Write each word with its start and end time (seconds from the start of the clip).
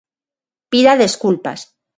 Pida 0.71 0.93
desculpas. 1.03 1.59